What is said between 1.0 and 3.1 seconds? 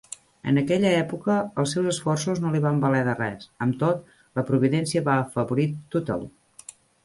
època els seus esforços no li van valer